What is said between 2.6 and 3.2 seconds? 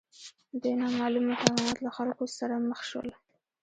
مخ شول.